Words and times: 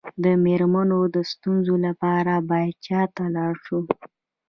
د 0.23 0.25
میرمنو 0.43 0.99
د 1.15 1.15
ستونزو 1.31 1.75
لپاره 1.85 2.33
باید 2.49 2.75
چا 2.85 3.01
ته 3.15 3.23
لاړ 3.35 3.53
شم؟ 3.65 3.83